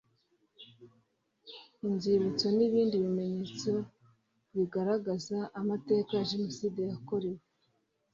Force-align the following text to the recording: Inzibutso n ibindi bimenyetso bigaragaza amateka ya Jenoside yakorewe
Inzibutso 1.87 2.45
n 2.57 2.59
ibindi 2.67 2.95
bimenyetso 3.03 3.71
bigaragaza 4.55 5.37
amateka 5.61 6.09
ya 6.17 6.27
Jenoside 6.31 6.79
yakorewe 6.91 7.41